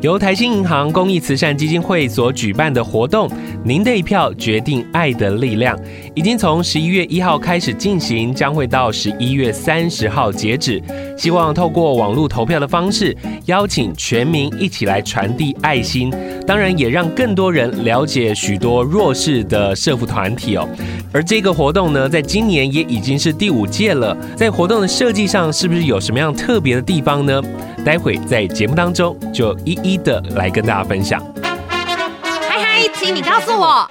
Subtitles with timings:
[0.00, 3.28] 由台新银行公益慈善基金会所举办的活动，
[3.64, 5.76] 您的一票决定爱的力量，
[6.14, 10.80] 已经从十一月一号开始进行，将会到十一月三十号截止。
[11.16, 16.12] 希望透过网络投票的方式，邀请全民一起来传递爱心，
[16.46, 20.68] 当然也让更多人了解许多弱势的社福团体哦。
[21.12, 24.16] 而这个活动呢，在今年也已经是第五届了。
[24.36, 27.42] 在活动的设计上，是不是有什么样特别的地方呢？
[27.88, 31.18] 待会在节目当中就一一的来跟大家分享。
[32.20, 33.88] 嗨嗨，请你告诉我。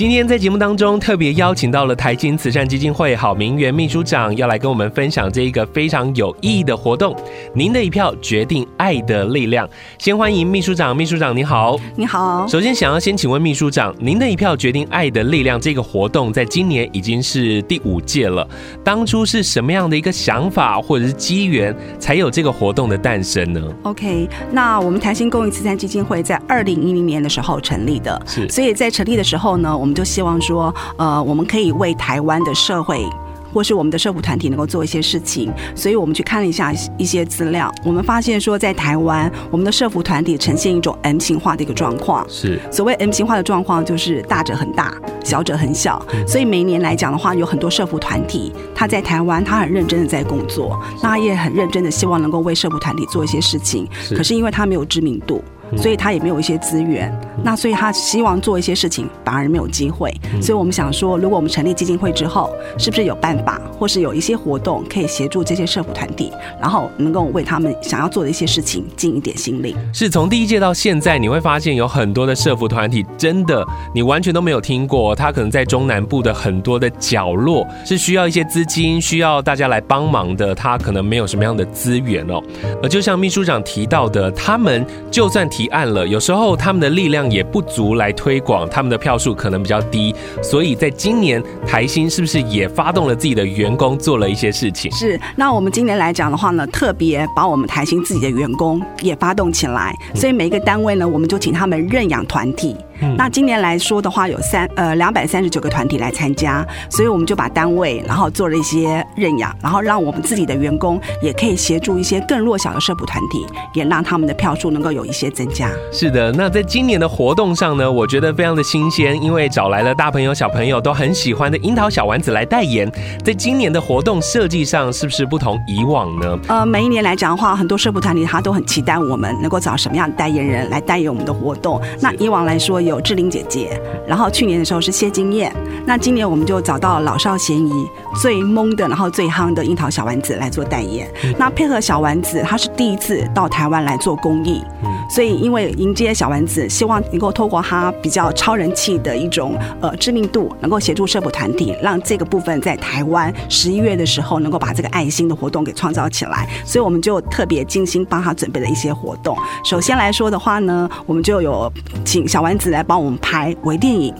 [0.00, 7.14] 今天在节目当中特别邀请到了台新慈善基金会好名媛秘书长，要来跟我们分享这一个非常有意义的活动。
[7.54, 9.68] 您的一票决定爱的力量。
[9.98, 11.78] 先欢迎秘书长，秘书长你好。
[11.96, 12.46] 你好。
[12.48, 18.48] 首先想要先请问秘书长，您的一票决定爱的力量这个活动，在今年已经是第五届了。
[18.82, 28.48] 当初是什么样的一个想法或者是机缘，才有这个活动的诞生呢？OK，那我们台新公益慈善基金会在二零一零年的时候成立的，是。
[28.48, 33.04] 所以在成立的时候呢，我们我们就希望说，呃，我们可以为台湾的社会，
[33.52, 35.52] 或是我们的社福团体能够做一些事情。
[35.74, 42.24] 所以我们去看了一下一些资料，我们发现说，在台湾，我们的社福团体呈现一种 M 型化的一个状况。
[42.28, 46.00] 是所谓 M 型化的状况，就是大者很大，小者很小。
[46.28, 53.88] 所以每一年来讲的话，有很多社福团体，他在台湾，他很认真的在工作，那他也很认真的希望能够为社福团体做一些事情。
[54.16, 55.42] 可是因为他没有知名度。
[55.76, 60.12] 所以他也没有一些资源，那所以他希望做一些事情，反而没有机会。
[60.40, 69.76] 所以我们想说，如果我们成立基金会之后，是不是有办法，或是有一些活动可以协助这些社福团体，然后能够为他们想要做的一些事情尽一点心力？
[69.92, 73.64] 是从第一届到现在，你会发现有很多的社福团体，真的
[73.94, 82.42] 你完全都没有听过，他可能在中南部的很多的角落是需要一些资金，需要大家来帮忙的，他可能没有什么样的资源哦。
[82.82, 85.59] 而就像秘书长提到的，他们就算提。
[85.60, 94.90] 提案了，有时候他们的力量也不足来推广，他们的票数可能比较低，所以在今年台新是不是也发动了自己的员工做了一些事情？
[94.94, 102.74] 是，那我们今年来讲的话呢，特别把我们台新自己的员工也发动起来，所以每一个单位呢，我们就请他们认养团体。
[103.16, 115.70] 那今年来说的话，有三呃两百三十九个团体来参加，所以我们就把单位，然后做了一些认养，然后让我们自己的员工也可以协助一些更弱小的社福团体，也让他们的票数能够有一些增加。
[115.92, 122.90] 是的，那在今年的活动上呢，我觉得非常的新鲜，因为找来了大朋友小朋友都很喜欢的樱桃小丸子来代言。
[123.24, 126.38] 在今年的活动设计上，是不是不同以往呢？
[126.48, 131.80] 呃，每一年来讲的话，很多社福团体他都很期待我们能够找什么样的代言人来代言我们的活动。
[132.00, 135.54] 那以往来说，有志玲姐姐，然后去年的时候是谢金燕，
[135.86, 137.72] 那今年我们就找到老少咸宜、
[138.20, 141.08] 最懵的，然后最夯的樱桃小丸子来做代言。
[141.38, 144.60] 那配合小丸子，他是第一次到台湾来做公益，
[145.08, 156.48] 所以因为迎接小丸子，希望能够透过他比较超人气的一种呃知名度，能够协助社福团体，让这个部分在台湾十一月的时候能够把这个爱心的活动给创造起来。
[156.64, 159.36] 所以我们就特别精心帮他准备了一些活动。
[159.64, 161.72] 首先来说的话呢，我们就有
[162.04, 163.18] 请小丸子来帮我们。
[163.22, 164.12] 拍微电影，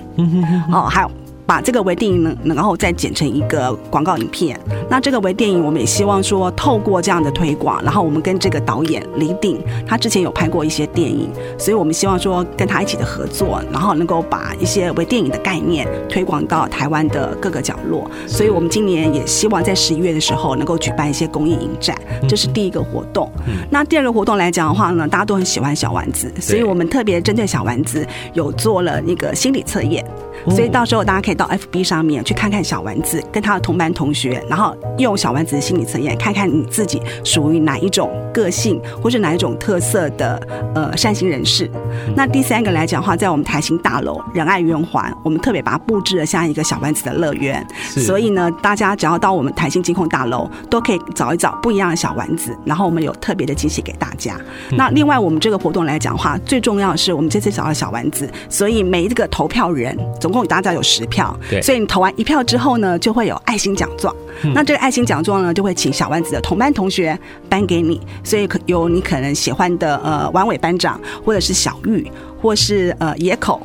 [0.70, 1.10] 哦，还有。
[1.50, 4.56] 把这个微电影呢，然后再剪成一个广告影片。
[4.88, 11.28] 那这个微电影，我们也希望说，透过这样的推广，然后我们跟这个导演李鼎，他之前有拍过一些电影，
[11.58, 18.08] 所以我们希望说跟他一起的合作，然后能够把一些微电影的概念推广到台湾的各个角落。
[18.28, 23.28] 所以我们今年也希望在十一月的时候能够举办一些公益影展，这是第一个活动。
[23.68, 30.06] 那第二个活动来讲的话呢，大家都很喜欢小丸子，所以我们特别针对小丸子有做了那个心理测验。
[30.48, 40.40] 所以到时候大家可以到 FB 上面去看看小丸子跟他的同班同学，然后用小丸子的心理测验，看看你自己属于哪一种个性，或是哪一种特色的
[40.74, 41.70] 呃善心人士。
[42.16, 47.66] 那第三个来讲的话，在我们台新大楼仁爱圆环，我们特别把它布置了像一个小丸子的乐园。
[47.80, 54.36] 所以呢，大家只要到我们台新金控大楼，都可以找一找不一样的小丸子，然后我们有特别的惊喜给大家。
[54.70, 64.14] 那另外我们这个活动来讲的话，最重要的是我们这次找到小丸子，所以每一个投票人总总共大家有十票，对，所以你投完一票之后呢，就会有爱心奖状。
[64.44, 67.18] 嗯、那这个爱心奖状呢，就会请小丸子的同班同学
[67.48, 72.08] 颁给你，所以可有你可能喜欢的呃王伟班长，或者是小玉，
[72.40, 73.60] 或是呃野口。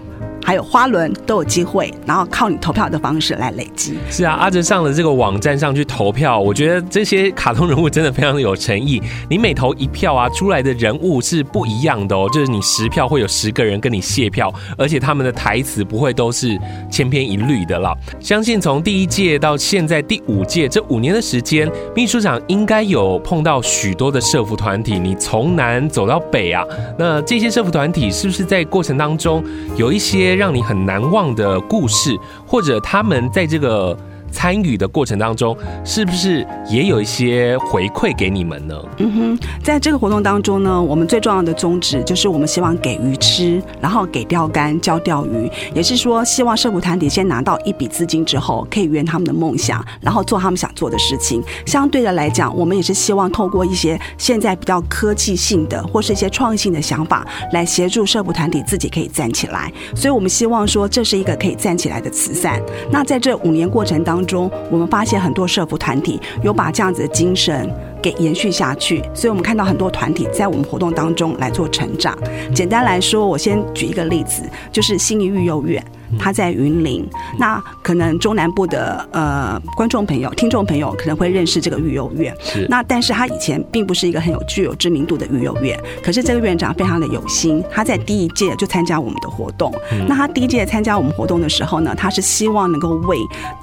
[0.45, 3.97] 还有花轮都有机会，然后靠你投票的方式来累积。
[4.12, 9.01] 是啊，阿哲上了这个网站上去投票，我觉得这些卡通人物真的非常的有诚意。
[9.27, 12.30] 你每投一票啊，出来的人物是不一样的哦。
[12.31, 16.56] 就是你十票会有十个人跟你谢票，而且他们的台词不会都是
[16.92, 17.92] 千篇一律的啦。
[18.19, 25.00] 相信从第一届到现在第五届这五年的时间，秘书长应该有碰到许多的社福团体。
[25.00, 26.63] 你从南走到北啊，
[27.00, 29.44] 那这些社福团体是不是在过程当中
[29.75, 30.34] 有一些？
[30.35, 32.15] 让你很难忘的故事，
[32.45, 33.97] 或者他们在这个。
[34.35, 38.75] 参与的过程当中，是不是也有一些回馈给你们呢？
[38.97, 51.41] 嗯哼，在这个活动当中呢，我们最重要的宗旨就是我们希望给鱼吃，然后给钓竿教钓鱼，也是说希望社福团体先拿到一笔资金之后，可以圆他们的梦想，然后做他们想做的事情。
[51.65, 59.71] 相对的来讲，我们也是希望透过一些现在比较科技性的或是一些创新的想法，来协助社福团体自己可以站起来。
[59.95, 62.61] 所以我们希望说，这是一个可以站起来的慈善。
[62.91, 67.69] 那在这五年过程当中，中，我们发现很多社服团体有把这样子的精神
[68.01, 72.18] 给延续下去，所以我们看到很多团体在我们活动当中来做成长。
[72.54, 75.83] 简单来说，我先举一个例子，就是新一育幼院。
[76.19, 77.07] 他在云林，
[77.38, 82.36] 那可能中南部的呃观众朋友、听众朋友可能会认识这个育幼院。
[82.40, 82.66] 是。
[82.69, 89.74] 那但是他以前并不是一个很有具有知名度的育幼院，可是这个院长非常的有心，他在第一届就参加我们的活动。
[89.92, 90.06] 嗯。
[90.07, 93.18] 那他第一届参加我们活动的时候呢，他是希望能够为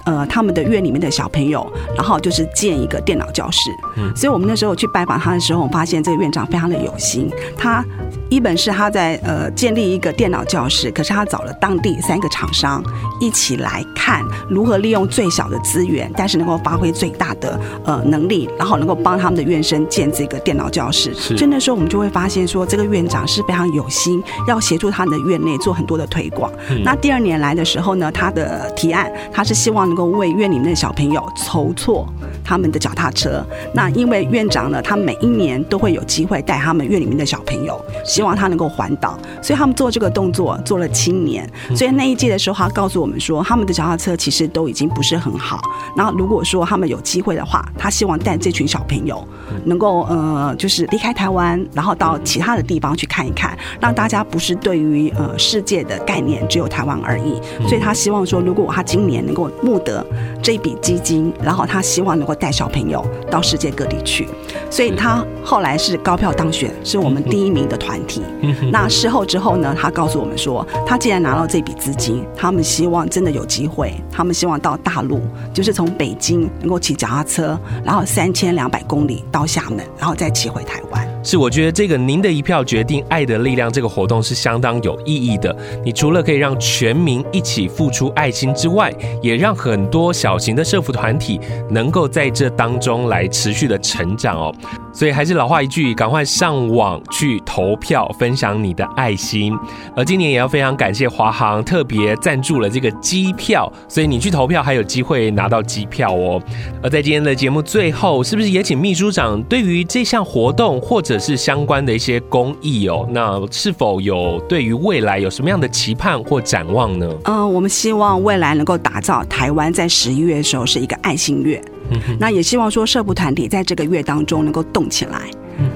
[0.05, 3.71] 呃他们的院里面的小朋友，然后就是建一个电脑教室。
[3.97, 4.15] 嗯。
[4.15, 7.29] 所以我们那时候去拜访他的时候，我发现这个院长非常的有心。
[7.57, 7.83] 他
[8.29, 12.49] 一本是他在呃建立一个电脑教室，可是他找了当地三个厂。
[12.53, 12.83] 商
[13.19, 21.11] 一起来看如何利用最小的资源，但是能够发挥最大的呃能力，然后能够帮他们的院生建这个电脑教室。
[21.15, 26.51] 所以那时候我们就会发现说，这个院长是非常有心，要协助他们的院内做很多的推广。
[26.69, 26.83] 嗯。
[26.83, 32.07] 那第二年来的时候呢，他的提案他是希望能够为院里面的小朋友筹措
[32.43, 33.43] 他们的脚踏车。
[33.73, 41.49] 那因为院长呢，他每一年都会有机会带他们院里面的小朋友，希望他能够环岛，所以他们做这个动作做了七年。
[41.75, 42.33] 所以那一届。
[42.33, 45.59] 的时候，他告诉我们说，他们的脚踏车其实都已经不是很好。
[45.95, 49.23] 然后，如果说他们有机会的话，他希望带这群小朋友
[49.65, 57.39] 能够呃，就是离开台湾，然后到其他的地方去看一看，让大家不是对于呃世界的概念只有台湾而已。
[57.67, 60.03] 所以他希望说，如果他今年能够募得
[60.41, 64.27] 这笔基金，然后他希望能够带小朋友到世界各地去。
[64.71, 68.23] 所以他后来是高票当选，是我们第一名的团体。
[68.71, 72.12] 那事后之后呢，他告诉我们说，他既然拿到这笔资金。
[72.35, 75.21] 他们希望真的有机会，他们希望到大陆，
[75.53, 81.12] 就是从北京能够骑脚踏车，然后三千两百公里到厦门，然后再骑回台湾。
[81.25, 85.55] 是，我觉得这个“您的一票决定爱的力量”这个活动是相当有意义的。
[85.85, 91.39] 你除了可以让全民一起付出爱心之外，也让很多小型的社福团体
[91.69, 94.53] 能够在这当中来持续的成长哦。
[94.91, 99.57] 所以还是老话一句，赶快上网去投票，分享你的爱心。
[99.95, 106.39] 而今年也要非常感谢华航特别赞助了这个机票，所以你去投票还有机会拿到机票哦。
[106.83, 117.07] 而在今天的节目最后，是不是也请秘书长对于这项活动或者是相关的一些公益哦，那是否有对于未来有什么样的期盼或展望呢？
[117.25, 121.61] 嗯、呃，我们希望未来能够打造台湾在十一月的时候是一个爱心月，
[121.91, 125.21] 嗯、那也希望说社部团体在这个月当中能够动起来。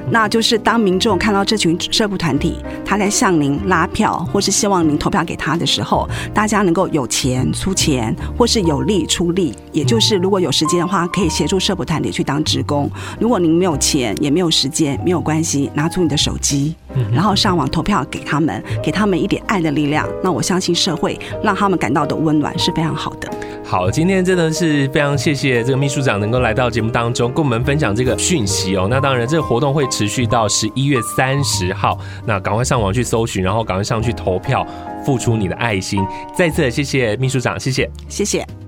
[0.09, 9.53] 那就是当民众看到这群社福团体他在向您拉票，或是希望您投票给他的时候，大家能够有钱出钱，或是有力出力。
[9.71, 12.89] 也就是如果有时间的话，可以协助社福团体去当职工。
[13.19, 16.75] 如果您没有钱也没有时间，没有关系，拿出你的手机，
[17.11, 20.07] 然后上网投票给他们，给他们一点爱的力量。
[20.23, 23.29] 那我相信社会让他们感到的温暖是非常好的。
[23.63, 28.87] 好，今天真的是非常谢谢这个秘书长能够来到节目当中，跟我们分享这个讯息哦。
[28.89, 34.63] 那当然，这个活动会持续到十一月三十号，那赶快上网去搜寻，然后赶快上去投票，
[35.03, 36.05] 付出你的爱心。
[36.35, 38.66] 再次谢谢秘书长，谢谢，谢谢。